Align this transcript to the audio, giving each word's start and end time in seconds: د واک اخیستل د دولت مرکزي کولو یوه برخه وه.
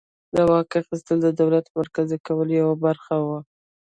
د 0.35 0.37
واک 0.49 0.69
اخیستل 0.81 1.17
د 1.23 1.27
دولت 1.39 1.65
مرکزي 1.77 2.17
کولو 2.27 2.51
یوه 2.61 2.75
برخه 2.85 3.15
وه. 3.27 3.39